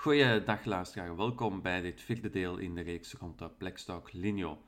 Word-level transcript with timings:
Goeiedag 0.00 0.64
luisteraar, 0.64 1.16
welkom 1.16 1.62
bij 1.62 1.80
dit 1.80 2.00
vierde 2.00 2.30
deel 2.30 2.58
in 2.58 2.74
de 2.74 2.80
reeks 2.80 3.12
rond 3.12 3.38
de 3.38 3.48
Plextalk 3.48 4.12
Linio. 4.12 4.62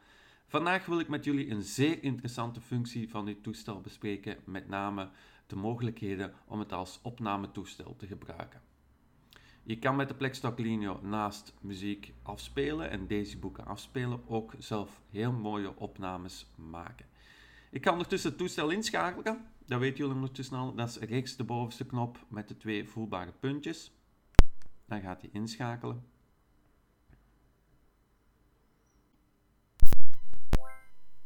Vandaag 0.46 0.87
wil 0.87 1.00
ik 1.00 1.08
met 1.08 1.25
jullie 1.25 1.50
een 1.50 1.62
zeer 1.62 2.03
interessante 2.03 2.60
functie 2.60 3.10
van 3.10 3.24
dit 3.24 3.43
toestel 3.43 3.80
bespreken, 3.80 4.37
met 4.45 4.69
name 4.69 5.08
de 5.46 5.56
mogelijkheden 5.56 6.35
om 6.46 6.58
het 6.58 6.72
als 6.72 6.98
opnametoestel 7.03 7.96
te 7.96 8.06
gebruiken. 8.06 8.61
Je 9.62 9.79
kan 9.79 9.96
met 9.96 10.08
de 10.08 10.14
Plextalk 10.14 10.58
Linio 10.58 11.00
naast 11.02 11.54
muziek 11.60 12.12
afspelen 12.22 12.90
en 12.90 13.06
deze 13.06 13.38
boeken 13.38 13.66
afspelen 13.66 14.28
ook 14.28 14.54
zelf 14.58 15.00
heel 15.10 15.32
mooie 15.32 15.76
opnames 15.76 16.50
maken. 16.54 17.06
Ik 17.70 17.80
kan 17.80 17.92
ondertussen 17.92 18.30
het 18.30 18.38
toestel 18.38 18.70
inschakelen, 18.70 19.46
dat 19.66 19.80
weten 19.80 19.98
jullie 19.98 20.14
ondertussen 20.14 20.56
al, 20.56 20.74
dat 20.74 20.88
is 20.88 20.96
rechts 20.96 21.36
de 21.36 21.44
bovenste 21.44 21.86
knop 21.86 22.18
met 22.28 22.48
de 22.48 22.56
twee 22.56 22.88
voelbare 22.88 23.32
puntjes. 23.40 23.92
Dan 24.91 25.00
gaat 25.00 25.20
hij 25.20 25.30
inschakelen. 25.32 26.04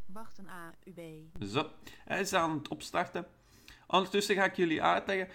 Wachten 0.06 0.48
AUB. 0.48 1.00
Zo, 1.40 1.70
hij 2.04 2.20
is 2.20 2.32
aan 2.32 2.58
het 2.58 2.68
opstarten. 2.68 3.26
Ondertussen 3.86 4.34
ga 4.34 4.44
ik 4.44 4.56
jullie 4.56 4.82
uitleggen. 4.82 5.28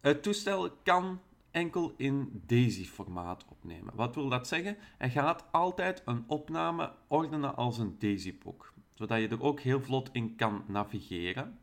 Het 0.00 0.22
toestel 0.22 0.70
kan 0.70 1.20
enkel 1.50 1.94
in 1.96 2.42
DAISY-formaat 2.46 3.44
opnemen. 3.48 3.94
Wat 3.94 4.14
wil 4.14 4.28
dat 4.28 4.48
zeggen? 4.48 4.76
Hij 4.98 5.10
gaat 5.10 5.44
altijd 5.50 6.02
een 6.04 6.24
opname 6.26 6.92
ordenen 7.06 7.56
als 7.56 7.78
een 7.78 7.98
DAISY-boek, 7.98 8.72
zodat 8.94 9.20
je 9.20 9.28
er 9.28 9.42
ook 9.42 9.60
heel 9.60 9.82
vlot 9.82 10.08
in 10.12 10.36
kan 10.36 10.64
navigeren. 10.66 11.58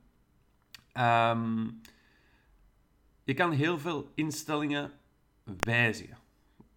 Ehm, 0.91 1.67
je 3.23 3.33
kan 3.33 3.51
heel 3.51 3.79
veel 3.79 4.11
instellingen 4.15 4.91
wijzigen 5.45 6.17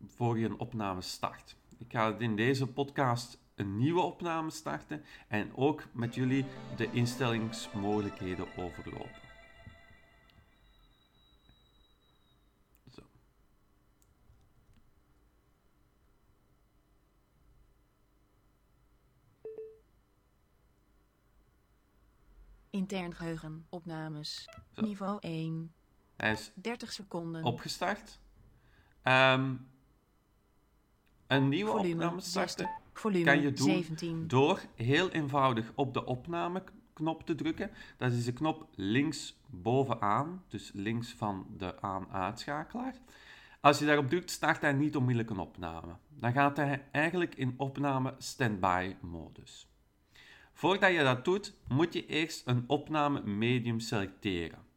voor 0.07 0.39
je 0.39 0.45
een 0.45 0.59
opname 0.59 1.01
start. 1.01 1.57
Ik 1.79 1.93
ga 1.93 2.17
in 2.19 2.37
deze 2.37 2.67
podcast 2.67 3.39
een 3.55 3.77
nieuwe 3.77 4.01
opname 4.01 4.51
starten 4.51 5.05
en 5.29 5.57
ook 5.57 5.85
met 5.93 6.15
jullie 6.15 6.45
de 6.77 6.91
instellingsmogelijkheden 6.91 8.57
overlopen. 8.57 9.21
Zo. 12.93 13.03
Intern 22.71 23.15
geheugen. 23.15 23.67
Opnames. 23.69 24.49
Zo. 24.73 24.83
Niveau 24.83 25.19
1. 25.21 25.73
Hij 26.17 26.33
is 26.33 26.51
30 26.55 26.93
seconden. 26.93 27.45
opgestart. 27.45 28.19
Ehm, 29.09 29.55
een 31.27 31.49
nieuwe 31.49 31.71
Volume 31.71 31.95
opname 31.95 32.21
starten 32.21 32.67
60. 32.67 32.69
Volume 32.93 33.25
kan 33.25 33.41
je 33.41 33.53
doen 33.53 33.67
17. 33.67 34.29
door 34.29 34.61
heel 34.75 35.11
eenvoudig 35.11 35.73
op 35.75 35.95
de 35.95 36.05
opnameknop 36.05 37.27
te 37.27 37.35
drukken. 37.35 37.71
Dat 37.97 38.13
is 38.13 38.25
de 38.25 38.33
knop 38.33 38.69
links 38.75 39.41
bovenaan, 39.47 40.45
dus 40.49 40.71
links 40.75 41.13
van 41.13 41.47
de 41.57 41.81
aan-uitschakelaar. 41.81 42.95
Als 43.61 43.79
je 43.79 43.87
daarop 43.87 44.09
drukt, 44.09 44.31
start 44.31 44.61
hij 44.61 44.73
niet 44.73 44.97
onmiddellijk 44.97 45.31
een 45.31 45.39
opname. 45.39 45.97
Dan 46.09 46.33
gaat 46.33 46.57
hij 46.57 46.85
eigenlijk 46.91 47.35
in 47.35 47.55
opname 47.57 48.15
standby 48.19 48.95
modus. 49.01 49.69
Voordat 50.53 50.93
je 50.93 51.03
dat 51.03 51.25
doet, 51.25 51.55
moet 51.69 51.93
je 51.93 52.07
eerst 52.07 52.47
een 52.47 52.65
opname 52.67 53.23
medium 53.23 53.81
selecteren. 53.81 54.68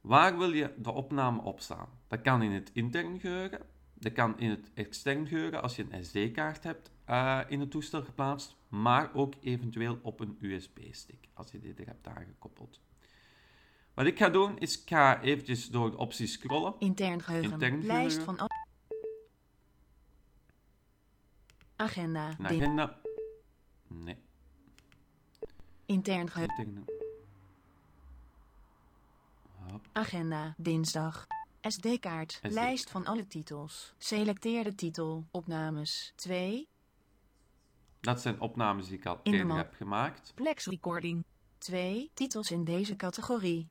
Waar 0.00 0.38
wil 0.38 0.52
je 0.52 0.74
de 0.76 0.90
opname 0.90 1.42
op 1.42 1.60
staan? 1.60 1.88
Dat 2.06 2.20
kan 2.20 2.42
in 2.42 2.52
het 2.52 2.70
intern 2.72 3.20
geheugen, 3.20 3.60
dat 3.94 4.12
kan 4.12 4.38
in 4.38 4.50
het 4.50 4.70
extern 4.74 5.26
geheugen 5.26 5.62
als 5.62 5.76
je 5.76 5.86
een 5.90 6.04
SD-kaart 6.04 6.64
hebt 6.64 6.90
eh, 7.04 7.40
in 7.48 7.60
het 7.60 7.70
toestel 7.70 8.02
geplaatst, 8.02 8.56
maar 8.68 9.14
ook 9.14 9.34
eventueel 9.40 9.98
op 10.02 10.20
een 10.20 10.36
USB-stick 10.40 11.28
als 11.34 11.50
je 11.50 11.60
dit 11.60 11.78
er 11.78 11.86
hebt 11.86 12.06
aangekoppeld. 12.06 12.80
Wat 13.94 14.06
ik 14.06 14.18
ga 14.18 14.28
doen 14.28 14.58
is, 14.58 14.82
ik 14.82 14.88
ga 14.88 15.20
eventjes 15.20 15.70
door 15.70 15.90
de 15.90 15.96
opties 15.96 16.32
scrollen. 16.32 16.74
Intern 16.78 17.22
geheugen. 17.22 17.52
Intern 17.52 17.86
Lijst 17.86 18.18
geheugen. 18.18 18.24
van 18.24 18.38
al... 18.38 18.48
Agenda. 21.76 22.28
Een 22.38 22.46
agenda. 22.46 23.00
Nee. 23.86 24.16
Intern 25.86 26.30
geheugen. 26.30 26.56
Interne. 26.58 26.84
Hop. 29.70 29.87
Agenda. 29.98 30.54
Dinsdag. 30.56 31.26
SD-kaart. 31.60 32.32
SD. 32.42 32.50
Lijst 32.52 32.90
van 32.90 33.06
alle 33.06 33.26
titels. 33.26 33.94
Selecteer 33.98 34.64
de 34.64 34.74
titel. 34.74 35.26
Opnames. 35.30 36.12
2. 36.16 36.68
Dat 38.00 38.20
zijn 38.20 38.40
opnames 38.40 38.86
die 38.86 38.98
ik 38.98 39.06
al 39.06 39.20
In 39.22 39.32
eerder 39.32 39.56
heb 39.56 39.74
gemaakt. 39.74 40.32
Plex 40.34 40.66
recording. 40.66 41.24
2. 41.58 42.10
Titels 42.14 42.50
in 42.50 42.64
deze 42.64 42.96
categorie. 42.96 43.66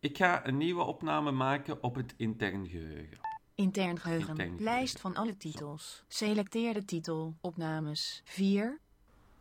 Ik 0.00 0.16
ga 0.16 0.46
een 0.46 0.56
nieuwe 0.56 0.82
opname 0.82 1.30
maken 1.30 1.82
op 1.82 1.94
het 1.94 2.14
intern 2.16 2.68
geheugen. 2.68 3.18
Intern 3.54 3.98
geheugen. 3.98 4.28
Intern 4.28 4.48
geheugen. 4.48 4.64
Lijst 4.64 5.00
van 5.00 5.16
alle 5.16 5.36
titels. 5.36 6.04
Selecteer 6.08 6.74
de 6.74 6.84
titel. 6.84 7.36
Opnames. 7.40 8.22
4. 8.24 8.80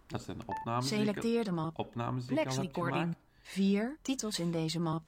Dat 0.07 0.23
zijn 0.23 0.37
de 0.37 0.43
opnames 0.45 0.89
die 0.89 0.99
ik, 0.99 1.05
Selecteer 1.05 1.43
de 1.43 1.51
map. 1.51 1.79
opnames 1.79 2.25
die 2.25 2.39
ik 2.39 2.47
al 2.47 2.61
heb 2.61 2.73
gemaakt. 2.73 3.17
4. 3.41 3.97
Titels 4.01 4.39
in 4.39 4.51
deze 4.51 4.79
map. 4.79 5.03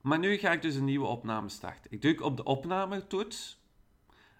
Maar 0.00 0.18
nu 0.18 0.36
ga 0.36 0.52
ik 0.52 0.62
dus 0.62 0.74
een 0.74 0.84
nieuwe 0.84 1.06
opname 1.06 1.48
starten. 1.48 1.90
Ik 1.90 2.00
druk 2.00 2.22
op 2.22 2.36
de 2.36 2.44
opnametoets. 2.44 3.60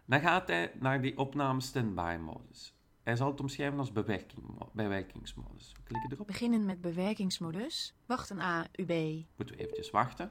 Dan 0.04 0.20
gaat 0.20 0.48
hij 0.48 0.72
naar 0.80 1.00
die 1.00 1.18
opname 1.18 1.60
standby 1.60 2.16
modus. 2.20 2.74
Hij 3.02 3.16
zal 3.16 3.30
het 3.30 3.40
omschrijven 3.40 3.78
als 3.78 3.92
bewerking, 3.92 4.42
bewerkingsmodus. 4.72 5.72
We 5.76 5.82
klikken 5.84 6.12
erop. 6.12 6.26
Beginnen 6.26 6.64
met 6.64 6.80
bewerkingsmodus. 6.80 7.94
Wachten 8.06 8.38
AUB. 8.40 9.24
Moeten 9.36 9.56
we 9.56 9.62
eventjes 9.62 9.90
wachten. 9.90 10.30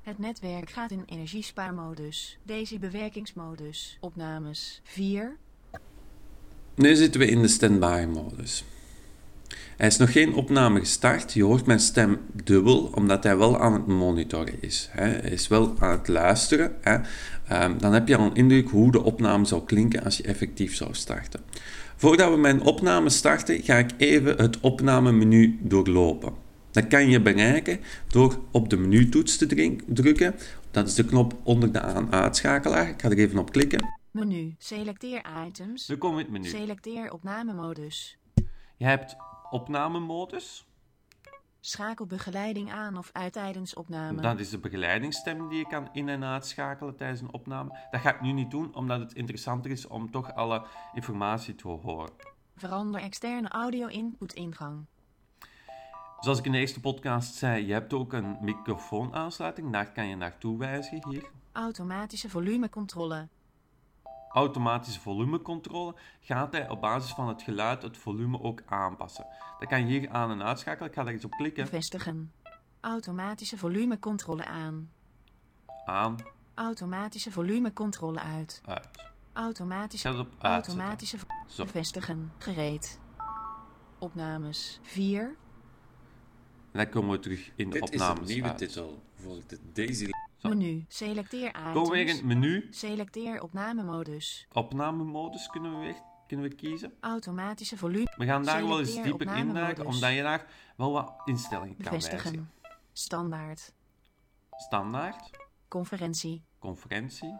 Het 0.00 0.18
netwerk 0.18 0.70
gaat 0.70 0.90
in 0.90 1.02
energiespaarmodus. 1.06 2.38
Deze 2.42 2.78
bewerkingsmodus. 2.78 3.96
Opnames 4.00 4.80
4. 4.84 5.36
Nu 6.74 6.94
zitten 6.94 7.20
we 7.20 7.26
in 7.26 7.42
de 7.42 7.48
standby-modus. 7.48 8.64
Hij 9.76 9.86
is 9.86 9.96
nog 9.96 10.12
geen 10.12 10.34
opname 10.34 10.78
gestart. 10.78 11.32
Je 11.32 11.42
hoort 11.44 11.66
mijn 11.66 11.80
stem 11.80 12.18
dubbel, 12.44 12.90
omdat 12.94 13.22
hij 13.24 13.36
wel 13.36 13.60
aan 13.60 13.72
het 13.72 13.86
monitoren 13.86 14.54
is. 14.62 14.88
hè. 14.90 15.04
Hij 15.08 15.30
is 15.30 15.48
wel 15.48 15.74
aan 15.78 15.90
het 15.90 16.08
luisteren. 16.08 16.76
hè. 16.80 16.98
Ehm, 17.48 17.78
dan 17.78 17.92
heb 17.92 18.08
je 18.08 18.16
al 18.16 18.24
een 18.26 18.34
indruk 18.34 18.68
hoe 18.68 18.92
de 18.92 19.02
opname 19.02 19.44
zou 19.44 19.64
klinken 19.64 20.04
als 20.04 20.16
je 20.16 20.22
effectief 20.22 20.74
zou 20.74 20.94
starten. 20.94 21.40
Voordat 21.96 22.30
we 22.30 22.36
mijn 22.36 22.60
opname 22.62 23.08
starten, 23.08 23.62
ga 23.62 23.74
ik 23.76 23.90
even 23.96 24.36
het 24.36 24.60
opnamemenu 24.60 25.58
doorlopen. 25.62 26.32
Dat 26.70 26.86
kan 26.86 27.08
je 27.08 27.20
bereiken 27.20 27.80
door 28.08 28.38
op 28.50 28.70
de 28.70 28.76
menutoets 28.76 29.36
te 29.36 29.46
drink- 29.46 29.82
drukken. 29.86 30.34
Dat 30.70 30.86
is 30.88 30.94
de 30.94 31.04
knop 31.04 31.34
onder 31.42 31.72
de 31.72 31.80
aan-uitschakelaar. 31.80 32.88
Ik 32.88 33.00
ga 33.02 33.10
er 33.10 33.18
even 33.18 33.38
op 33.38 33.52
klikken. 33.52 33.94
Menu. 34.10 34.54
Selecteer 34.58 35.22
items. 35.46 35.88
Nu 35.88 35.96
komen 35.96 36.16
we 36.16 36.24
in 36.24 36.32
het 36.34 36.42
menu. 36.42 36.58
Selecteer 36.58 37.12
opnamemodus. 37.12 38.18
Je 38.76 38.84
hebt 38.84 39.16
opnamemodus. 39.50 40.66
Schakel 41.60 42.06
begeleiding 42.06 42.72
aan 42.72 42.96
of 42.96 43.10
uit 43.12 43.32
tijdens 43.32 43.74
opname. 43.74 44.20
Dat 44.20 44.38
is 44.40 44.50
de 44.50 44.58
begeleidingsstem 44.58 45.48
die 45.48 45.58
je 45.58 45.66
kan 45.66 45.88
in- 45.92 46.08
en 46.08 46.24
uitschakelen 46.24 46.96
tijdens 46.96 47.20
een 47.20 47.32
opname. 47.32 47.78
Dat 47.90 48.00
ga 48.00 48.14
ik 48.14 48.20
nu 48.20 48.32
niet 48.32 48.50
doen, 48.50 48.74
omdat 48.74 49.00
het 49.00 49.12
interessanter 49.14 49.70
is 49.70 49.86
om 49.86 50.10
toch 50.10 50.34
alle 50.34 50.66
informatie 50.94 51.54
te 51.54 51.68
horen. 51.68 52.10
Verander 52.56 53.00
externe 53.00 53.48
audio 53.48 53.86
input 53.86 54.32
ingang. 54.32 54.84
Zoals 56.20 56.38
ik 56.38 56.44
in 56.44 56.52
de 56.52 56.58
eerste 56.58 56.80
podcast 56.80 57.34
zei, 57.34 57.66
je 57.66 57.72
hebt 57.72 57.92
ook 57.92 58.12
een 58.12 58.36
microfoonaansluiting. 58.40 59.72
Daar 59.72 59.92
kan 59.92 60.06
je 60.06 60.16
naartoe 60.16 60.58
wijzigen 60.58 61.10
hier. 61.10 61.30
Automatische 61.52 62.28
volumecontrole. 62.30 63.28
Automatische 64.36 65.00
volumecontrole 65.00 65.94
gaat 66.20 66.52
hij 66.52 66.68
op 66.68 66.80
basis 66.80 67.10
van 67.12 67.28
het 67.28 67.42
geluid 67.42 67.82
het 67.82 67.96
volume 67.96 68.40
ook 68.42 68.62
aanpassen. 68.66 69.26
Dat 69.58 69.68
kan 69.68 69.80
je 69.80 69.86
hier 69.86 70.10
aan- 70.10 70.30
en 70.30 70.42
uitschakelen. 70.42 70.88
Ik 70.88 70.94
ga 70.94 71.04
daar 71.04 71.12
eens 71.12 71.24
op 71.24 71.30
klikken. 71.30 71.64
Bevestigen. 71.64 72.32
Automatische 72.80 73.58
volumecontrole 73.58 74.44
aan. 74.44 74.90
Aan, 75.86 76.16
Automatische 76.54 77.30
volumecontrole 77.32 78.18
uit. 78.20 78.62
uit. 78.66 78.88
Automatische. 79.32 80.18
op. 80.18 80.28
Automatische. 80.38 81.16
Zo. 81.46 81.64
Bevestigen. 81.64 82.32
Gereed. 82.38 82.98
Opnames 83.98 84.78
4. 84.82 85.20
En 86.72 86.82
dan 86.82 86.88
komen 86.88 87.10
we 87.10 87.18
terug 87.18 87.50
in 87.54 87.70
de 87.70 87.80
Dit 87.80 87.92
is 87.92 88.00
opnames 88.00 88.28
een 88.28 88.34
nieuwe 88.34 88.48
uit. 88.48 88.58
titel 88.58 89.02
voor 89.14 89.36
de 89.46 89.58
Daisy. 89.72 90.10
Zo. 90.36 90.48
Menu. 90.48 90.84
Selecteer 90.88 91.52
Komen 91.52 91.82
we 91.82 91.88
weer 91.90 92.00
in 92.00 92.06
items. 92.06 92.18
het 92.18 92.26
menu. 92.26 92.66
Selecteer 92.70 93.42
opnamemodus. 93.42 94.46
Opnamemodus 94.52 95.46
kunnen 95.46 95.80
we 95.80 95.94
kunnen 96.26 96.48
we 96.48 96.54
kiezen. 96.54 96.92
Automatische 97.00 97.76
volume. 97.76 98.12
We 98.16 98.24
gaan 98.24 98.44
daar 98.44 98.66
wel 98.68 98.78
eens 98.78 98.88
Selecteer 98.88 99.10
dieper 99.12 99.26
opnamemodus. 99.26 99.60
induiken, 99.60 99.86
omdat 99.86 100.12
je 100.14 100.22
daar 100.22 100.46
wel 100.76 100.92
wat 100.92 101.12
instellingen 101.24 101.76
kan 101.76 101.90
wijzigen. 101.92 102.50
Standaard. 102.92 103.72
Standaard. 104.50 105.30
conferentie, 105.68 106.44
conferentie, 106.58 107.38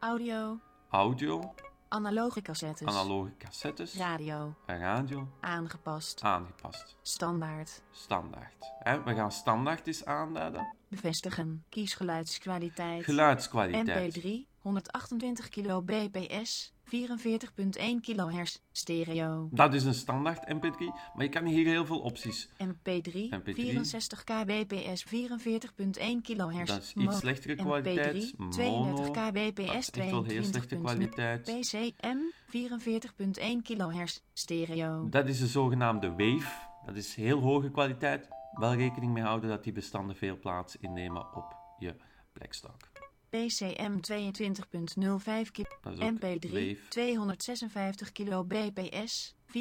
audio, 0.00 0.60
audio, 0.90 1.54
analoge 1.88 2.42
cassettes, 2.42 2.86
analoge 2.88 3.36
cassettes, 3.38 3.96
radio, 3.96 4.54
radio, 4.66 5.28
aangepast, 5.40 6.22
aangepast. 6.22 6.96
standaard, 7.02 7.82
Standaard. 7.90 8.72
We 9.04 9.14
gaan 9.14 9.32
standaard 9.32 9.86
eens 9.86 10.04
aanduiden. 10.04 10.74
Bevestigen, 10.94 11.64
kiesgeluidskwaliteit, 11.68 13.04
Geluidskwaliteit. 13.04 14.18
MP3, 14.18 14.28
128 14.58 15.48
kilo 15.48 15.82
bps, 15.82 16.72
44.1 16.84 16.90
kHz, 18.00 18.58
stereo, 18.72 19.48
Dat 19.52 19.74
is 19.74 19.84
een 19.84 19.94
standaard 19.94 20.54
MP3, 20.54 20.78
maar 21.14 21.24
je 21.24 21.28
kan 21.28 21.44
hier 21.44 21.66
heel 21.66 21.86
veel 21.86 22.00
opties. 22.00 22.48
MP3, 22.64 23.12
MP3. 23.30 23.54
64 23.54 24.24
kbps, 24.24 25.04
44.1 25.04 25.12
kHz, 26.22 26.66
Dat 26.66 26.82
is 26.82 26.92
iets 26.92 27.18
slechtere 27.18 27.54
kwaliteit. 27.54 28.32
MP3, 28.32 28.48
32 28.50 28.56
Mono. 28.56 28.96
Dat 28.96 29.10
kbps, 29.10 29.86
slechte 29.86 30.76
22.0 30.76 30.80
kwaliteit. 30.80 31.42
PCM 31.42 32.16
44.1 32.46 33.62
kHz 33.62 34.20
stereo. 34.32 35.08
Dat 35.08 35.28
is 35.28 35.38
de 35.38 35.46
zogenaamde 35.46 36.08
Wave. 36.10 36.72
Dat 36.86 36.96
is 36.96 37.14
heel 37.14 37.40
hoge 37.40 37.70
kwaliteit. 37.70 38.28
Wel 38.54 38.74
rekening 38.74 39.12
mee 39.12 39.22
houden 39.22 39.48
dat 39.50 39.64
die 39.64 39.72
bestanden 39.72 40.16
veel 40.16 40.38
plaats 40.38 40.76
innemen 40.76 41.34
op 41.34 41.56
je 41.78 41.94
Blackstock. 42.32 42.90
PCM 43.28 43.96
22.05 44.12 45.50
kilo. 45.52 45.68
Dat 45.82 45.92
is 45.92 45.98
ook 46.00 46.14
MP3 46.14 46.50
Wave. 46.50 46.76
256 46.88 48.12
kilo 48.12 48.44
bps 48.44 49.34
44.1 49.46 49.54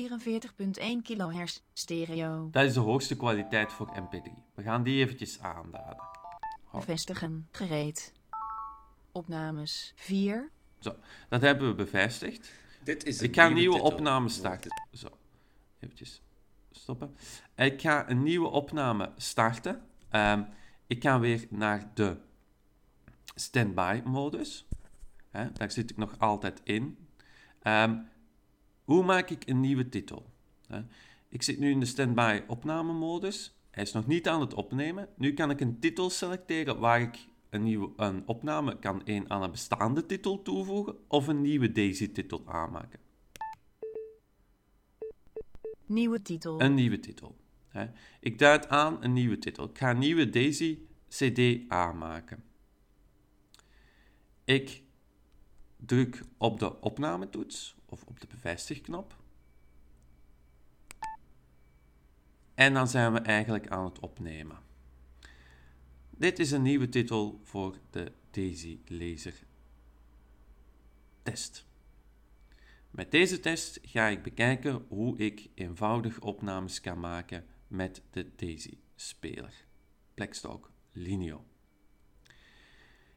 kHz 1.04 1.60
stereo. 1.74 2.48
Dat 2.52 2.64
is 2.64 2.74
de 2.74 2.80
hoogste 2.80 3.16
kwaliteit 3.16 3.72
voor 3.74 3.88
MP3. 4.00 4.32
We 4.54 4.64
gaan 4.64 4.84
die 4.84 5.04
eventjes 5.04 5.40
aanduiden. 5.42 6.04
Bevestigen. 6.72 7.48
Gereed. 7.52 8.14
Opnames 9.12 9.94
4. 9.96 10.50
Zo, 10.80 10.96
dat 11.30 11.42
hebben 11.42 11.68
we 11.68 11.76
bevestigd. 11.76 12.52
Dit 12.84 13.04
is 13.06 13.22
Ik 13.22 13.36
ga 13.36 13.50
nieuwe 13.50 13.76
titel. 13.76 13.92
opname 13.92 14.30
starten. 14.30 14.72
Zo, 14.92 15.08
eventjes 15.80 16.22
stoppen. 16.76 17.16
Ik 17.56 17.82
ga 17.82 18.10
een 18.10 18.24
nieuwe 18.24 18.48
opname 18.48 19.12
starten. 19.18 19.82
Ehm, 20.10 20.44
ik 20.88 21.04
ga 21.04 21.20
weer 21.20 21.48
naar 21.50 21.92
de 21.94 22.18
standby 23.36 24.02
modus. 24.06 24.68
Daar 25.32 25.72
zit 25.72 25.90
ik 25.90 25.98
nog 25.98 26.20
altijd 26.20 26.62
in. 26.64 26.98
Ehm, 27.62 27.98
hoe 28.84 29.04
maak 29.04 29.30
ik 29.30 29.48
een 29.48 29.60
nieuwe 29.60 29.90
titel? 29.90 30.32
Ik 31.30 31.44
zit 31.44 31.60
nu 31.60 31.72
in 31.72 31.80
de 31.80 31.86
standby 31.86 32.42
opname 32.48 32.94
modus. 32.94 33.58
Hij 33.72 33.84
is 33.84 33.92
nog 33.92 34.08
niet 34.08 34.28
aan 34.28 34.42
het 34.42 34.54
opnemen. 34.54 35.10
Nu 35.18 35.34
kan 35.34 35.50
ik 35.50 35.62
een 35.62 35.80
titel 35.80 36.10
selecteren 36.10 36.80
waar 36.80 37.02
ik 37.02 37.28
een 37.50 37.64
nieuwe 37.64 37.90
een 37.96 38.24
opname 38.26 38.80
kan 38.80 39.02
aan 39.28 39.44
een 39.44 39.52
bestaande 39.52 40.06
titel 40.06 40.42
toevoegen 40.42 40.96
of 41.08 41.28
een 41.28 41.42
nieuwe 41.42 41.72
Daisy-titel 41.72 42.42
aanmaken. 42.46 43.00
Nieuwe 45.86 46.22
titel. 46.22 46.62
Een 46.62 46.74
nieuwe 46.74 47.00
titel. 47.00 47.36
Hè. 47.68 47.90
Ik 48.20 48.40
duid 48.40 48.70
aan 48.70 49.04
een 49.04 49.14
nieuwe 49.14 49.40
titel. 49.40 49.70
Ik 49.70 49.78
ga 49.78 49.90
een 49.90 49.98
nieuwe 49.98 50.30
Daisy 50.30 50.80
CD 51.10 51.70
aanmaken. 51.70 52.44
Ik 54.44 54.84
druk 55.78 56.24
op 56.38 56.60
de 56.60 56.82
opnametoets 56.82 57.76
of 57.86 58.04
op 58.04 58.20
de 58.20 58.28
bevestigknop. 58.28 59.16
En 62.54 62.74
dan 62.74 62.88
zijn 62.88 63.14
we 63.14 63.20
eigenlijk 63.20 63.68
aan 63.68 63.86
het 63.86 64.00
opnemen. 64.00 64.58
Dit 66.10 66.40
is 66.40 66.52
een 66.52 66.62
nieuwe 66.62 66.90
titel 66.90 67.40
voor 67.44 67.78
de 67.90 68.12
Daisy 68.32 68.80
Laser 68.86 69.44
test. 71.24 71.66
Met 72.94 73.12
deze 73.12 73.40
test 73.40 73.80
ga 73.82 74.08
ik 74.08 74.24
bekijken 74.24 74.86
hoe 74.88 75.18
ik 75.18 75.50
eenvoudig 75.56 76.20
opnames 76.20 76.82
kan 76.82 77.00
maken 77.00 77.46
met 77.68 78.02
de 78.12 78.32
Daisy-speler, 78.36 79.66
Blackstock 80.14 80.72
Lineo. 80.92 81.46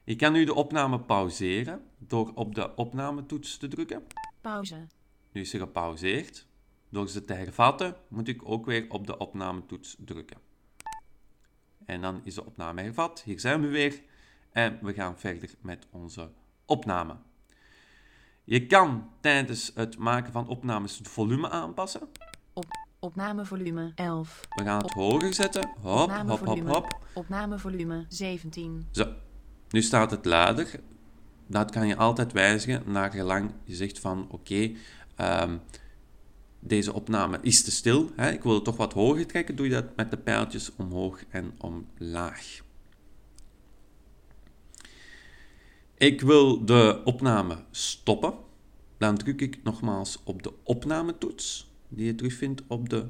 Ik 0.03 0.17
kan 0.17 0.33
nu 0.33 0.45
de 0.45 0.53
opname 0.53 0.99
pauzeren 0.99 1.81
door 1.97 2.31
op 2.33 2.55
de 2.55 2.75
opnametoets 2.75 3.57
te 3.57 3.67
drukken. 3.67 4.03
Pauze. 4.41 4.87
Nu 5.31 5.41
is 5.41 5.49
ze 5.49 5.57
gepauzeerd. 5.57 6.47
Door 6.89 7.09
ze 7.09 7.25
te 7.25 7.33
hervatten 7.33 7.95
moet 8.07 8.27
ik 8.27 8.49
ook 8.49 8.65
weer 8.65 8.85
op 8.89 9.07
de 9.07 9.17
opnametoets 9.17 9.95
drukken. 9.99 10.37
En 11.85 12.01
dan 12.01 12.21
is 12.23 12.33
de 12.33 12.45
opname 12.45 12.81
hervat. 12.81 13.23
Hier 13.23 13.39
zijn 13.39 13.61
we 13.61 13.67
weer. 13.67 14.01
En 14.51 14.79
we 14.81 14.93
gaan 14.93 15.19
verder 15.19 15.49
met 15.61 15.87
onze 15.91 16.31
opname. 16.65 17.17
Je 18.49 18.65
kan 18.65 19.09
tijdens 19.19 19.71
het 19.75 19.97
maken 19.97 20.31
van 20.31 20.47
opnames 20.47 20.97
het 20.97 21.07
volume 21.07 21.49
aanpassen. 21.49 22.01
Opnamevolume 22.99 23.91
11. 23.95 24.39
We 24.49 24.63
gaan 24.63 24.81
het 24.81 24.91
hoger 24.91 25.33
zetten. 25.33 25.69
Hop, 25.81 25.83
hop, 25.83 26.09
hop, 26.09 26.31
Opnamevolume. 26.31 26.71
hop. 26.71 26.99
Opnamevolume 27.13 28.05
17. 28.07 28.87
Zo, 28.91 29.13
nu 29.69 29.81
staat 29.81 30.11
het 30.11 30.25
lader. 30.25 30.79
Dat 31.47 31.71
kan 31.71 31.87
je 31.87 31.95
altijd 31.95 32.31
wijzigen 32.31 32.83
naar 32.85 33.11
gelang 33.11 33.51
je 33.63 33.75
zegt 33.75 33.99
van 33.99 34.27
oké, 34.29 34.71
ehm, 35.15 35.57
deze 36.59 36.93
opname 36.93 37.37
is 37.41 37.63
te 37.63 37.71
stil. 37.71 38.11
Hè? 38.15 38.31
Ik 38.31 38.43
wil 38.43 38.53
het 38.53 38.63
toch 38.63 38.77
wat 38.77 38.93
hoger 38.93 39.27
trekken. 39.27 39.55
Doe 39.55 39.65
je 39.65 39.73
dat 39.73 39.95
met 39.95 40.11
de 40.11 40.17
pijltjes 40.17 40.71
omhoog 40.75 41.23
en 41.29 41.53
omlaag. 41.57 42.65
Ik 45.97 46.21
wil 46.21 46.65
de 46.65 47.01
opname 47.03 47.63
stoppen. 47.71 48.33
Dan 48.97 49.17
druk 49.17 49.41
ik 49.41 49.63
nogmaals 49.63 50.23
op 50.23 50.43
de 50.43 50.53
opnametoets, 50.63 51.71
die 51.87 52.05
je 52.05 52.15
terugvindt 52.15 52.61
op 52.67 52.89
de 52.89 53.09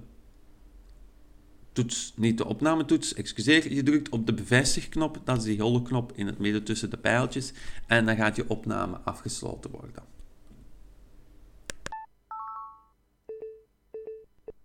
toets, 1.71 2.13
niet 2.15 2.37
de 2.37 2.45
opnametoets, 2.45 3.13
excuseer. 3.13 3.73
Je 3.73 3.83
drukt 3.83 4.09
op 4.09 4.25
de 4.25 4.33
bevestigknop, 4.33 5.21
dat 5.23 5.37
is 5.37 5.43
die 5.43 5.61
holle 5.61 5.81
knop 5.81 6.11
in 6.11 6.25
het 6.25 6.37
midden 6.37 6.63
tussen 6.63 6.89
de 6.89 6.97
pijltjes, 6.97 7.53
en 7.87 8.05
dan 8.05 8.15
gaat 8.15 8.35
je 8.35 8.49
opname 8.49 8.97
afgesloten 8.97 9.71
worden. 9.71 10.03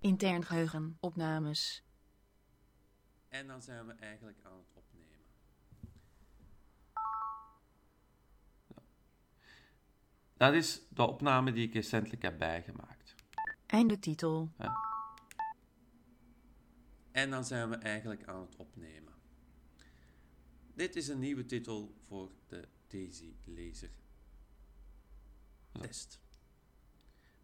Intern 0.01 0.45
geheugen. 0.45 0.97
Opnames. 1.01 1.83
En 3.29 3.47
dan 3.47 3.63
zijn 3.63 3.87
we 3.87 3.93
eigenlijk 3.93 4.39
aan 4.43 4.53
het 4.53 4.69
opnemen. 4.75 5.09
Zo. 8.69 10.32
Dat 10.43 10.55
is 10.55 10.81
de 10.89 11.03
opname 11.03 11.53
die 11.53 11.67
ik 11.67 11.73
recentelijk 11.75 12.23
heb 12.23 12.39
bijgemaakt. 12.39 13.15
Einde 13.67 13.99
titel. 13.99 14.49
En 17.13 17.31
dan 17.31 17.45
zijn 17.45 17.71
we 17.71 17.77
eigenlijk 17.77 18.25
aan 18.25 18.41
het 18.41 18.57
opnemen. 18.57 19.13
Dit 20.75 20.97
is 20.97 21.09
een 21.09 21.19
nieuwe 21.19 21.47
titel 21.47 21.95
voor 22.07 22.31
de 22.49 22.69
Daisy 22.89 23.35
Laser 23.45 23.91
test. 25.81 26.21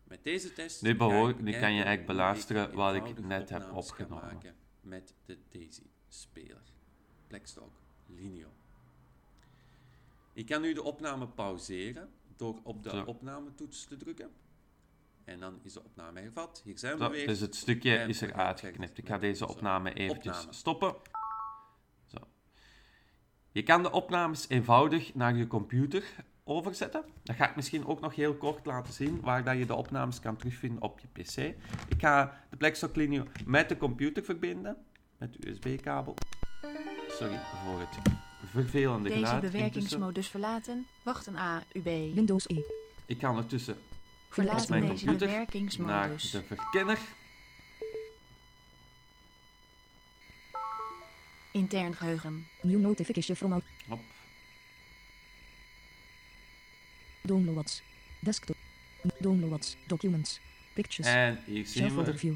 Met 0.05 0.25
deze 0.25 0.53
test 0.53 0.83
Nu 0.83 0.97
behoor- 0.97 1.35
kan 1.35 1.51
je 1.51 1.59
eigenlijk 1.83 2.07
beluisteren 2.07 2.75
wat 2.75 2.95
ik 2.95 3.19
net 3.21 3.49
heb 3.49 3.73
opgenomen. 3.73 4.25
maken 4.25 4.55
Met 4.81 5.15
de 5.25 5.39
Daisy 5.49 5.87
speler. 6.09 6.63
Blackstock 7.27 7.81
Lineo. 8.07 8.49
Ik 10.33 10.47
kan 10.47 10.61
nu 10.61 10.73
de 10.73 10.83
opname 10.83 11.29
pauzeren 11.29 12.11
door 12.39 12.59
op 12.63 12.83
de 12.83 13.07
opnametoets 13.07 13.85
te 13.85 13.97
drukken. 13.97 14.31
En 15.25 15.41
dan 15.41 15.59
is 15.63 15.73
de 15.73 15.85
opname 15.85 16.21
hervat. 16.21 16.61
Hier 16.65 16.79
zijn 16.79 16.99
we 16.99 17.05
Zo, 17.05 17.11
weer. 17.11 17.27
dus 17.27 17.41
het 17.41 17.55
stukje 17.55 17.97
En 17.97 18.09
is 18.09 18.21
er 18.21 18.35
uitgeknipt. 18.35 18.99
Ik 18.99 19.07
ga 19.07 19.19
deze 19.19 19.49
opname 19.49 19.93
eventjes 19.95 20.37
opname. 20.37 20.53
stoppen. 20.55 20.95
Zo. 22.07 22.19
Je 23.53 23.63
kan 23.63 23.83
de 23.83 23.91
opnames 23.91 24.49
eenvoudig 24.49 25.15
naar 25.15 25.37
je 25.37 25.47
computer 25.47 26.05
overzetten. 26.45 27.05
Dat 27.23 27.37
ga 27.37 27.49
ik 27.49 27.57
misschien 27.57 27.87
ook 27.87 28.01
nog 28.01 28.15
heel 28.15 28.35
kort 28.35 28.67
laten 28.67 28.93
zien, 28.93 29.21
waar 29.21 29.45
dat 29.45 29.59
je 29.59 29.67
de 29.67 29.75
opnames 29.75 30.21
kan 30.21 30.37
terugvinden 30.37 30.83
op 30.83 31.01
je 31.01 31.09
pc. 31.23 31.37
Ik 31.89 32.01
ga 32.01 32.45
de 32.51 32.57
Blackstock 32.57 32.97
met 33.47 33.69
de 33.69 33.77
computer 33.77 34.25
verbinden, 34.25 34.77
met 35.19 35.33
de 35.33 35.49
USB-kabel. 35.49 36.15
Sorry 37.09 37.39
voor 37.65 37.81
het 37.81 38.28
vervelende 38.47 39.09
Deze 39.09 39.15
geluid. 39.15 39.35
intussen. 39.43 39.59
bewerkingsmodus 39.61 40.29
verlaten. 40.29 40.87
Wachten 41.03 41.37
AUB. 41.37 41.85
Windows 42.15 42.49
E. 42.49 42.61
Ik 43.07 43.21
ga 43.21 43.31
ondertussen 43.31 43.79
Verlaten 44.29 44.71
mijn 44.71 44.83
deze 44.87 45.05
computer 45.05 45.27
naar 45.27 45.37
bewerkingsmodus. 45.37 46.31
de 46.31 46.43
verkenner. 46.43 46.99
Intern 51.53 51.95
geheugen. 51.95 52.47
New 52.63 52.81
notification 52.81 53.37
from 53.37 53.53
out. 53.53 53.63
Hop. 53.89 54.01
Downloads. 57.23 57.83
Desktop. 58.21 58.57
Downloads. 59.19 59.77
Documents. 59.87 60.41
Pictures. 60.75 61.07
En 61.07 61.43
hier 61.47 61.67
zien 61.67 62.05
we, 62.05 62.19
view. 62.19 62.35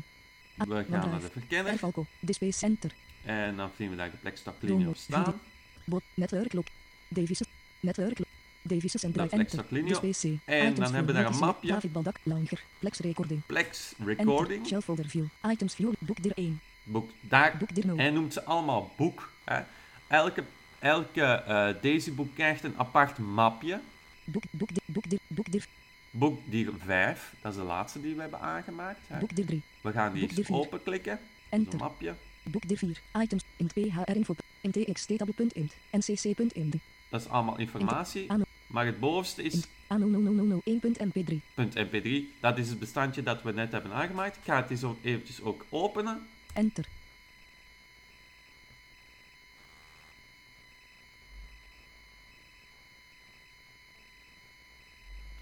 we 0.56 0.84
gaan 0.90 1.10
naar 1.10 1.20
de 1.20 1.30
verkenner. 1.30 1.78
Display 2.20 2.50
Center. 2.50 2.94
En 3.24 3.56
dan 3.56 3.70
vinden 3.74 3.96
we 3.96 4.02
daar 4.02 4.10
de 4.10 4.16
Blackstock 4.16 4.54
Lineo 4.60 4.76
Download. 4.76 4.96
staan. 4.98 5.40
Bot. 5.84 6.02
Netwerk 6.14 6.52
loop. 6.52 6.68
Devices. 7.08 7.46
Netwerk. 7.80 8.18
Devices 8.62 9.02
en 9.02 9.14
is 9.14 9.30
enter. 9.30 9.64
PC. 9.64 10.24
En 10.44 10.74
dan 10.74 10.94
hebben 10.94 11.14
we 11.14 11.20
daar 11.22 11.32
een 11.32 11.38
mapje. 11.38 11.68
David 11.68 11.92
Baldak. 11.92 12.16
Launcher. 12.22 12.62
Plex 12.78 12.98
recording. 12.98 13.46
Plex. 13.46 13.94
Recording. 14.04 14.66
Shell 14.66 14.80
folder 14.80 15.08
view. 15.08 15.24
Items 15.50 15.74
view. 15.74 15.92
Boek 15.98 16.22
dir 16.22 16.32
1. 16.34 16.60
Boek. 16.82 17.10
Daar, 17.20 17.56
Boek 17.58 17.74
dir 17.74 17.86
0. 17.86 17.96
hij 17.96 18.10
noemt 18.10 18.32
ze 18.32 18.44
allemaal 18.44 18.92
boek. 18.96 19.32
Hè. 19.44 19.60
Elke, 20.06 20.44
elke 20.78 21.22
eh 21.22 21.82
Daisy-boek 21.82 22.34
krijgt 22.34 22.64
een 22.64 22.74
apart 22.76 23.18
mapje. 23.18 23.80
Boek, 24.24 24.42
boek, 24.50 24.68
dir, 24.74 24.82
boek, 24.86 25.10
dir, 25.10 25.18
boek, 25.26 25.52
dir, 25.52 25.66
Boek 26.10 26.40
dier 26.44 26.70
5, 26.84 27.34
dat 27.40 27.52
is 27.52 27.58
de 27.58 27.64
laatste 27.64 28.00
die 28.00 28.14
we 28.14 28.20
hebben 28.20 28.40
aangemaakt. 28.40 29.00
Hè. 29.06 29.18
boek 29.18 29.36
dir 29.36 29.46
3. 29.46 29.62
We 29.80 29.92
gaan 29.92 30.12
die 30.12 30.26
boek 30.26 30.36
eens 30.38 30.50
openklikken. 30.50 31.18
Enter. 31.48 31.72
een 31.72 31.78
mapje. 31.78 32.14
Boek 32.42 32.68
dir 32.68 32.76
4. 32.76 33.00
Items. 33.22 33.44
Int 33.56 33.72
PHR 33.72 34.16
info. 34.16 34.34
Int 34.60 34.74
txt-table.int. 34.74 35.72
ncc.int. 35.90 36.74
Dat 37.08 37.20
is 37.20 37.28
allemaal 37.28 37.58
informatie. 37.58 38.26
Maar 38.66 38.86
het 38.86 39.00
bovenste 39.00 39.42
is 39.42 39.54
Int. 39.54 39.68
A00001.mp3. 39.92 41.34
.mp3. 41.56 42.40
Dat 42.40 42.58
is 42.58 42.68
het 42.68 42.78
bestandje 42.78 43.22
dat 43.22 43.42
we 43.42 43.52
net 43.52 43.72
hebben 43.72 43.92
aangemaakt. 43.92 44.36
Ik 44.36 44.42
ga 44.44 44.56
het 44.56 44.70
eens 44.70 44.84
ook 44.84 44.98
eventjes 45.02 45.40
ook 45.40 45.66
openen. 45.68 46.26
Enter. 46.52 46.86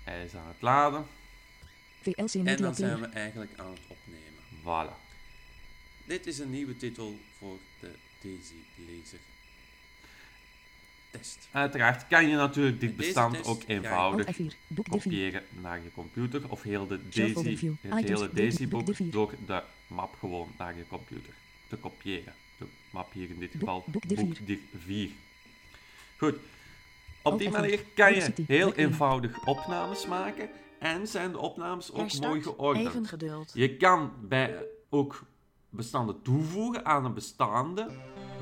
Hij 0.05 0.25
is 0.25 0.35
aan 0.35 0.49
het 0.49 0.63
laden. 0.63 1.07
VLC 2.01 2.35
En 2.35 2.57
dan 2.57 2.75
zijn 2.75 3.01
we 3.01 3.07
eigenlijk 3.07 3.53
aan 3.57 3.71
het 3.71 3.81
opnemen. 3.87 4.43
Voilà. 4.63 5.10
Dit 6.11 6.27
is 6.27 6.39
een 6.39 6.51
nieuwe 6.51 6.77
titel 6.77 7.19
voor 7.39 7.59
de 7.81 7.91
Daisy 8.23 8.55
Laser 8.77 9.19
test. 11.11 11.49
Uiteraard 11.51 12.07
kan 12.09 12.29
je 12.29 12.37
natuurlijk 12.37 12.81
dit 12.81 12.97
bestand 12.97 13.45
ook 13.47 13.63
eenvoudig 13.67 14.27
Alt 14.27 14.37
F4. 14.37 14.57
Boek 14.67 14.91
dir 14.91 15.01
4. 15.01 15.11
kopiëren 15.13 15.43
naar 15.61 15.83
je 15.83 15.93
computer 15.95 16.51
of 16.51 16.63
heel 16.63 16.87
de 16.87 17.09
Daisy, 17.09 17.71
het 17.81 18.05
hele 18.05 18.27
boek- 18.27 18.37
Daisy-boek 18.37 18.85
boek 18.85 18.95
D4. 18.95 19.11
door 19.11 19.35
de 19.47 19.63
map 19.87 20.15
gewoon 20.19 20.49
naar 20.59 20.77
je 20.77 20.87
computer 20.89 21.33
te 21.69 21.77
kopiëren. 21.77 22.35
De 22.59 22.67
map 22.91 23.13
hier 23.13 23.31
in 23.31 23.39
dit 23.39 23.51
geval 23.51 23.85
boek 23.87 24.05
D4. 24.05 24.15
boek 24.15 24.47
dir 24.47 24.59
4. 24.79 25.11
Goed. 26.17 26.37
Op 27.23 27.39
die 27.39 27.49
F4. 27.49 27.53
manier 27.53 27.85
kan 27.95 28.15
je 28.15 28.33
heel 28.47 28.75
eenvoudig 28.75 29.47
opnames 29.47 30.07
maken 30.07 30.49
en 30.79 31.07
zijn 31.07 31.33
de 31.33 31.39
opnames 31.39 31.93
ook 31.93 32.19
mooi 32.21 32.43
geordend. 32.43 32.89
Even 32.89 33.07
geduld. 33.07 33.51
Je 33.55 33.77
kan 33.77 34.13
bij 34.29 34.67
ook 34.89 35.29
bestanden 35.71 36.23
toevoegen 36.23 36.85
aan 36.85 37.05
een 37.05 37.15
bestaande 37.15 37.91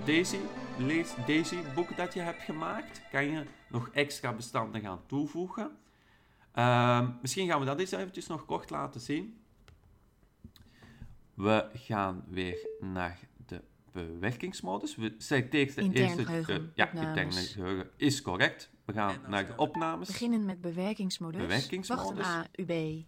Daisy, 0.04 0.38
lees- 0.78 1.14
Daisy 1.26 1.56
boek 1.74 1.96
dat 1.96 2.14
je 2.14 2.20
hebt 2.20 2.42
gemaakt. 2.42 3.02
Kan 3.10 3.24
je 3.24 3.44
nog 3.68 3.88
extra 3.88 4.32
bestanden 4.32 4.80
gaan 4.80 5.00
toevoegen. 5.06 5.76
Ehm, 6.52 7.10
misschien 7.20 7.48
gaan 7.48 7.60
we 7.60 7.66
dat 7.66 7.78
eens 7.80 7.90
eventjes 7.90 8.26
nog 8.26 8.44
kort 8.44 8.70
laten 8.70 9.00
zien. 9.00 9.40
We 11.34 11.68
gaan 11.74 12.24
weer 12.28 12.68
naar 12.80 13.18
de 13.46 13.62
bewerkingsmodus. 13.92 14.96
We 14.96 15.14
selecteren 15.18 15.74
de 15.74 15.82
Intern 15.82 16.04
eerste... 16.04 16.24
geheugen, 16.24 16.54
eh, 16.54 16.60
ja, 16.74 16.84
opnames. 16.84 17.16
intern 17.16 17.46
geheugen 17.46 17.90
is 17.96 18.22
correct. 18.22 18.70
We 18.84 18.92
gaan 18.92 19.16
naar 19.28 19.46
de 19.46 19.56
opnames. 19.56 20.06
Beginnen 20.08 20.44
met 20.44 20.60
bewerkingsmodus. 20.60 21.40
Bewerkingsmodus. 21.40 22.26
Wachten 22.26 22.50
AUB. 22.56 23.04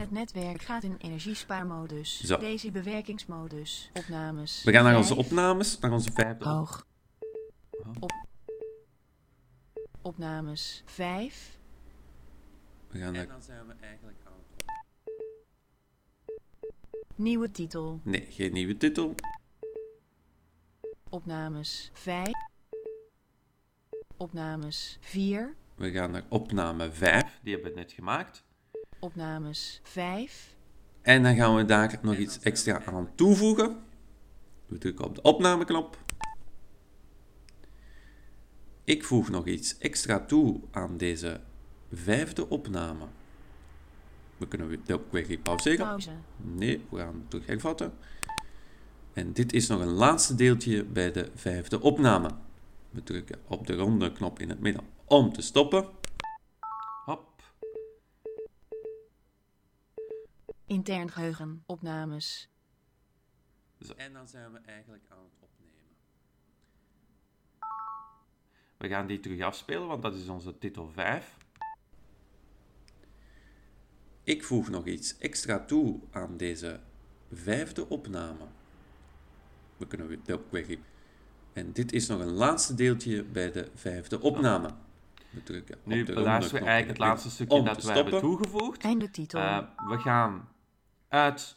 Het 0.00 0.10
netwerk 0.10 0.62
gaat 0.62 0.82
in 0.82 0.96
energiespaarmodus. 0.98 2.20
Zo. 2.24 2.38
Deze 2.38 2.70
bewerkingsmodus. 2.70 3.90
Opnames. 3.94 4.62
We 4.64 4.72
gaan 4.72 4.84
naar 4.84 4.96
onze 4.96 5.14
Vijf. 5.14 5.26
opnames, 5.26 5.78
naar 5.78 5.92
onze 5.92 6.12
vijfde 6.12 6.44
op- 6.44 6.50
Hoog. 6.50 6.86
Op. 8.00 8.12
Opnames 10.02 10.82
5. 10.86 11.58
We 12.88 12.98
gaan 12.98 13.12
naar... 13.12 13.22
En 13.22 13.28
dan 13.28 13.42
zijn 13.42 13.66
we 13.66 13.74
eigenlijk. 13.80 14.18
Nieuwe 17.14 17.50
titel. 17.50 18.00
Nee, 18.02 18.26
geen 18.30 18.52
nieuwe 18.52 18.76
titel. 18.76 19.14
Opnames 21.08 21.90
5. 21.92 22.28
Opnames 24.16 24.98
4. 25.00 25.54
We 25.74 25.90
gaan 25.90 26.10
naar 26.10 26.24
opname 26.28 26.92
5, 26.92 27.38
die 27.42 27.54
hebben 27.54 27.72
we 27.72 27.78
net 27.78 27.92
gemaakt. 27.92 28.44
Opnames 29.00 29.80
5. 29.82 30.54
En 31.02 31.22
dan 31.22 31.36
gaan 31.36 31.56
we 31.56 31.64
daar 31.64 31.98
nog 32.02 32.16
iets 32.16 32.40
extra 32.40 32.84
aan 32.84 33.08
toevoegen. 33.14 33.76
We 34.66 34.78
drukken 34.78 35.04
op 35.04 35.14
de 35.14 35.22
opnameknop. 35.22 35.98
Ik 38.84 39.04
voeg 39.04 39.30
nog 39.30 39.46
iets 39.46 39.78
extra 39.78 40.20
toe 40.20 40.60
aan 40.70 40.96
deze 40.96 41.40
vijfde 41.92 42.48
opname. 42.48 43.04
We 44.36 44.48
kunnen 44.48 44.68
weer- 44.68 44.94
ook 44.94 45.12
weer 45.12 45.38
pauzeren. 45.38 45.86
Pauze. 45.86 46.10
Nee, 46.36 46.84
we 46.90 46.98
gaan 46.98 47.24
terug 47.28 47.46
hervatten. 47.46 47.92
En 49.12 49.32
dit 49.32 49.52
is 49.52 49.66
nog 49.66 49.80
een 49.80 49.88
laatste 49.92 50.34
deeltje 50.34 50.84
bij 50.84 51.12
de 51.12 51.30
vijfde 51.34 51.80
opname. 51.80 52.30
We 52.90 53.02
drukken 53.02 53.38
op 53.46 53.66
de 53.66 53.74
ronde 53.74 54.12
knop 54.12 54.38
in 54.38 54.48
het 54.48 54.60
midden 54.60 54.84
om 55.04 55.32
te 55.32 55.42
stoppen. 55.42 55.88
Intern 60.70 61.10
geheugen. 61.10 61.62
Opnames. 61.66 62.48
En 63.96 64.12
dan 64.12 64.28
zijn 64.28 64.52
we 64.52 64.58
eigenlijk 64.58 65.04
aan 65.08 65.18
het 65.18 65.32
opnemen. 65.38 65.96
We 68.76 68.88
gaan 68.88 69.06
die 69.06 69.20
terug 69.20 69.40
afspelen, 69.40 69.86
want 69.86 70.02
dat 70.02 70.14
is 70.14 70.28
onze 70.28 70.58
titel 70.58 70.88
5. 70.88 71.36
Ik 74.24 74.44
voeg 74.44 74.68
nog 74.68 74.86
iets 74.86 75.18
extra 75.18 75.64
toe 75.64 76.00
aan 76.10 76.36
deze 76.36 76.80
vijfde 77.32 77.88
opname. 77.88 78.46
We 79.76 79.86
kunnen 79.86 80.06
weer- 80.06 80.40
weer. 80.50 80.78
En 81.52 81.72
dit 81.72 81.92
is 81.92 82.06
nog 82.06 82.20
een 82.20 82.32
laatste 82.32 82.74
deeltje 82.74 83.24
bij 83.24 83.52
de 83.52 83.70
vijfde 83.74 84.20
opname. 84.20 84.70
We 85.30 85.42
drukken 85.42 85.74
op 85.74 85.86
Nu 85.86 86.04
de 86.04 86.12
beluisteren 86.12 86.62
we 86.62 86.68
eigenlijk 86.68 86.98
het 86.98 87.08
laatste 87.08 87.30
stukje 87.30 87.62
dat 87.62 87.82
we 87.84 87.92
hebben 87.92 88.20
toegevoegd. 88.20 88.82
Einde 88.82 89.10
titel. 89.10 89.40
Eh, 89.40 89.68
we 89.76 89.98
gaan 89.98 90.48
uit 91.10 91.56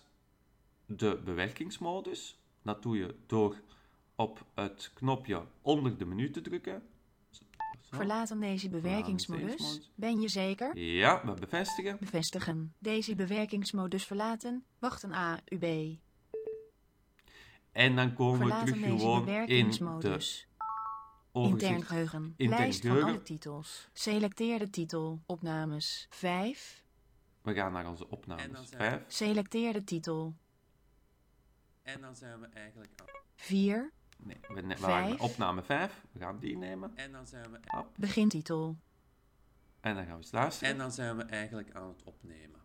de 0.86 1.22
bewerkingsmodus. 1.26 2.40
Dat 2.62 2.84
doe 2.84 2.98
je 2.98 3.16
door 3.28 3.56
op 4.16 4.46
het 4.54 4.92
knopje 4.94 5.42
onder 5.62 5.98
de 5.98 6.06
menu 6.06 6.30
te 6.32 6.42
drukken. 6.42 6.84
Zo. 7.30 7.44
Verlaten 7.82 8.40
deze 8.40 8.70
bewerkingsmodus. 8.70 9.44
bewerkingsmodus. 9.44 9.92
Ben 9.96 10.22
je 10.22 10.28
zeker? 10.28 10.78
Ja, 10.78 11.22
we 11.26 11.34
bevestigen. 11.34 11.98
Bevestigen. 12.00 12.74
Deze 12.80 13.16
bewerkingsmodus 13.16 14.06
verlaten. 14.06 14.66
Wachten 14.80 15.12
AUB. 15.12 15.96
En 17.72 17.96
dan 17.96 18.14
komen 18.14 18.48
we 18.48 18.54
terug 18.66 18.82
deze 18.82 18.98
gewoon 18.98 19.20
in 19.20 19.20
de 19.20 19.26
bewerkingsmodus. 19.26 20.48
Intern 21.32 21.54
overzicht. 21.54 21.88
geheugen. 21.88 22.34
Intern 22.38 22.62
Lijst 22.62 22.82
van 22.82 22.90
geheugen. 22.90 23.14
alle 23.14 23.24
titels. 23.24 23.90
Selecteer 23.94 24.60
de 24.60 24.70
titel. 24.70 25.22
Opnames 25.26 26.08
5. 26.10 26.83
We 27.44 27.54
gaan 27.54 27.72
naar 27.72 27.88
onze 27.90 28.04
En 28.06 28.10
opnames 28.12 28.52
dan 28.52 28.66
zijn 28.66 28.80
5. 28.82 29.04
Selecteer 29.08 29.74
de 29.74 29.84
titel. 29.84 30.36
En 31.82 32.02
dan 32.02 32.16
zijn 32.16 32.40
we 32.40 32.48
eigenlijk 32.48 32.92
aan 32.96 33.06
4. 33.36 33.92
Nee, 34.18 34.38
we, 34.48 34.62
ne- 34.62 34.76
we 34.76 34.82
waren 34.82 35.08
Vijf. 35.08 35.20
opname 35.20 35.64
5. 35.64 36.04
We 36.12 36.20
gaan 36.20 36.40
die 36.40 36.58
nemen. 36.58 36.92
En 36.96 37.12
dan 37.12 37.28
zijn 37.28 37.52
we, 37.52 37.60
Hop. 37.66 37.88
Begintitel. 37.98 38.78
En 39.80 39.96
dan 39.96 40.04
gaan 40.06 40.14
we 40.14 40.22
eens 40.22 40.32
luisteren. 40.32 40.72
en 40.72 40.78
dan 40.78 40.92
zijn 40.92 41.18
we 41.18 41.24
eigenlijk 41.24 41.72
aan 41.76 41.88
het 41.88 42.04
opnemen. 42.04 42.62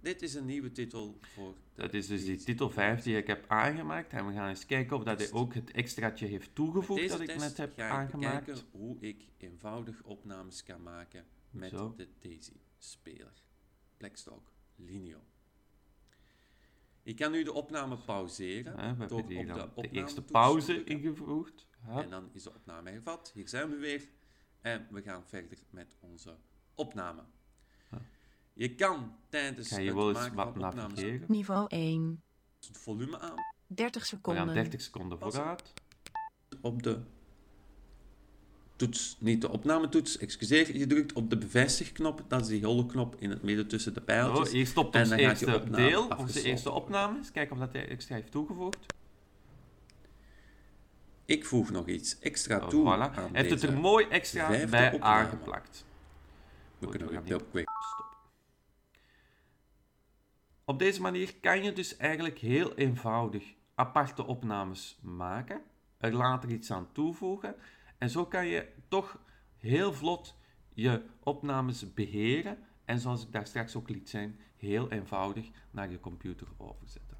Dit 0.00 0.22
is 0.22 0.34
een 0.34 0.44
nieuwe 0.44 0.72
titel 0.72 1.18
voor 1.34 1.54
de 1.74 1.82
Dat 1.82 1.94
is 1.94 2.06
dus 2.06 2.18
die 2.20 2.28
Daisy 2.28 2.44
titel 2.44 2.70
5 2.70 3.02
die 3.02 3.16
ik 3.16 3.26
heb 3.26 3.44
aangemaakt. 3.48 4.12
En 4.12 4.26
we 4.26 4.32
gaan 4.32 4.48
eens 4.48 4.66
kijken 4.66 4.96
of 4.96 5.02
dat 5.04 5.18
hij 5.20 5.32
ook 5.32 5.54
het 5.54 5.70
extraatje 5.70 6.26
heeft 6.26 6.54
toegevoegd 6.54 7.08
dat 7.08 7.20
ik 7.20 7.36
net 7.36 7.56
heb 7.56 7.72
ga 7.76 7.84
ik 7.86 7.90
aangemaakt. 7.92 8.44
bekijken 8.46 8.66
hoe 8.72 8.96
ik 9.00 9.24
eenvoudig 9.36 10.02
opnames 10.02 10.62
kan 10.62 10.82
maken 10.82 11.24
met 11.50 11.70
Zo. 11.70 11.94
de 11.96 12.08
Daisy-speler. 12.82 13.32
Blackstalk 13.96 14.52
Linio. 14.76 15.18
Ik 17.02 17.16
kan 17.16 17.32
nu 17.32 17.42
de 17.44 17.52
opname 17.52 17.98
pauzeren 17.98 18.78
Hè, 18.78 18.94
we 18.96 19.06
door 19.06 19.20
op 19.20 19.28
de 19.28 19.34
dan 19.34 19.56
de 19.56 19.62
opname 19.64 19.90
eerste 19.90 20.22
pauze. 20.22 20.72
Hup. 21.82 22.02
En 22.02 22.10
dan 22.10 22.30
is 22.32 22.42
de 22.42 22.54
opname 22.54 22.90
hervat. 22.90 23.30
Hier 23.34 23.48
zijn 23.48 23.70
we 23.70 23.76
weer. 23.76 24.08
En 24.60 24.86
we 24.90 25.02
gaan 25.02 25.24
verder 25.26 25.58
met 25.70 25.96
onze 26.00 26.36
opname. 26.74 27.22
Ja. 27.90 28.00
Je 28.52 28.74
kan 28.74 29.16
tijdens 29.28 29.68
Ga 29.68 29.78
je 29.78 29.86
het 29.86 29.94
wel 29.94 30.08
eens 30.08 30.18
maken 30.18 30.34
wat 30.36 30.52
van 30.52 30.64
opnames? 30.64 31.28
Niveau 31.28 31.66
1. 31.68 32.22
het 32.60 32.78
volume 32.78 33.18
aan 33.18 33.36
30 33.66 34.00
We 34.02 34.06
seconden. 34.08 34.44
gaan 34.44 34.54
30 34.54 34.80
seconden 34.80 35.18
vooruit. 35.18 35.72
op 36.60 36.82
de 36.82 37.02
toets, 38.76 39.16
niet 39.20 39.40
de 39.40 39.50
opnametoets, 39.50 40.18
excuseer. 40.18 40.76
Je 40.76 40.86
drukt 40.86 41.12
op 41.12 41.30
de 41.30 41.38
bevestigknop, 41.38 42.24
dat 42.28 42.40
is 42.40 42.46
die 42.46 42.64
holle 42.64 42.86
knop 42.86 43.16
in 43.18 43.30
het 43.30 43.42
midden 43.42 43.66
tussen 43.68 43.94
de 43.94 44.00
pijltjes. 44.00 44.50
hier 44.52 44.66
stopt 44.66 44.94
En 44.94 45.00
ons 45.00 45.10
dan 45.10 45.18
gaat 45.18 45.40
je 45.40 45.46
eerste 45.46 45.70
deel, 45.70 46.00
onze 46.02 46.12
afgesloten 46.14 46.50
eerste 46.50 46.70
opname. 46.70 47.16
Eens 47.18 47.30
kijken 47.32 47.52
of 47.54 47.58
dat 47.58 47.72
hij 47.72 47.88
extra 47.88 48.14
heeft 48.14 48.30
toegevoegd. 48.30 48.86
Ik 51.24 51.44
voeg 51.44 51.70
nog 51.70 51.86
iets 51.86 52.18
extra 52.18 52.56
Oh, 52.58 52.68
toe 52.68 52.84
voilà. 52.84 53.14
aan 53.14 53.32
Hij 53.32 53.42
heeft 53.42 53.50
het 53.50 53.62
er 53.62 53.78
mooi 53.78 54.06
extra 54.06 54.48
bij 54.48 54.92
opname. 54.92 54.98
aangeplakt. 55.02 55.84
We 56.78 56.86
Goed, 56.86 56.96
kunnen 56.96 57.14
gaan 57.14 57.34
op. 57.34 57.46
Stop. 57.52 58.16
Op 60.64 60.78
deze 60.78 61.00
manier 61.00 61.34
kan 61.40 61.62
je 61.62 61.72
dus 61.72 61.96
eigenlijk 61.96 62.38
heel 62.38 62.74
eenvoudig 62.74 63.44
aparte 63.74 64.26
opnames 64.26 64.98
maken, 65.02 65.60
er 65.98 66.12
later 66.14 66.50
iets 66.50 66.70
aan 66.70 66.88
toevoegen 66.92 67.54
en 68.02 68.10
zo 68.10 68.26
kan 68.26 68.46
je 68.46 68.68
toch 68.88 69.20
heel 69.56 69.92
vlot 69.92 70.36
je 70.72 71.02
opnames 71.22 71.94
beheren 71.94 72.58
en 72.84 72.98
zoals 72.98 73.22
ik 73.22 73.32
daar 73.32 73.46
straks 73.46 73.76
ook 73.76 73.88
liet 73.88 74.08
zijn, 74.08 74.38
heel 74.56 74.90
eenvoudig 74.90 75.50
naar 75.70 75.90
je 75.90 76.00
computer 76.00 76.48
overzetten. 76.56 77.16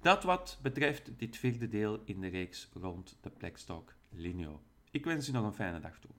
Dat 0.00 0.22
wat 0.22 0.58
betreft 0.62 1.18
dit 1.18 1.36
vierde 1.36 1.68
deel 1.68 2.02
in 2.04 2.20
de 2.20 2.28
reeks 2.28 2.68
rond 2.72 3.18
de 3.20 3.30
Blackstock 3.30 3.94
Lineo. 4.10 4.62
Ik 4.90 5.04
wens 5.04 5.28
u 5.28 5.32
nog 5.32 5.44
een 5.44 5.54
fijne 5.54 5.80
dag 5.80 5.98
toe. 5.98 6.10